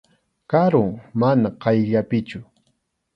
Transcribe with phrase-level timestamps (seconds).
[0.53, 2.41] Karum, mana qayllapichu.